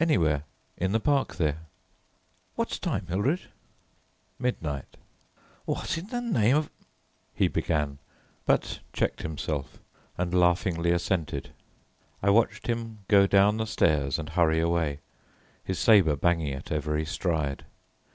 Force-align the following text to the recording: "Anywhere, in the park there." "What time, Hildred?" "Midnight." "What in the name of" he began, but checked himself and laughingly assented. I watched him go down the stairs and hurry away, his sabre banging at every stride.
"Anywhere, 0.00 0.44
in 0.78 0.92
the 0.92 0.98
park 1.00 1.36
there." 1.36 1.58
"What 2.54 2.78
time, 2.80 3.08
Hildred?" 3.08 3.50
"Midnight." 4.38 4.96
"What 5.66 5.98
in 5.98 6.06
the 6.06 6.22
name 6.22 6.56
of" 6.56 6.70
he 7.34 7.46
began, 7.46 7.98
but 8.46 8.80
checked 8.94 9.20
himself 9.20 9.78
and 10.16 10.32
laughingly 10.32 10.92
assented. 10.92 11.50
I 12.22 12.30
watched 12.30 12.68
him 12.68 13.00
go 13.06 13.26
down 13.26 13.58
the 13.58 13.66
stairs 13.66 14.18
and 14.18 14.30
hurry 14.30 14.60
away, 14.60 15.00
his 15.62 15.78
sabre 15.78 16.16
banging 16.16 16.54
at 16.54 16.72
every 16.72 17.04
stride. 17.04 17.66